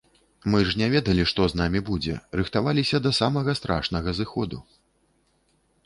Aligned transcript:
Мы 0.53 0.61
ж 0.69 0.79
не 0.81 0.87
ведалі 0.93 1.25
што 1.33 1.45
з 1.51 1.59
намі 1.61 1.79
будзе, 1.91 2.15
рыхтаваліся 2.41 2.97
да 3.07 3.11
самага 3.21 3.51
страшнага 3.61 4.09
зыходу. 4.23 4.57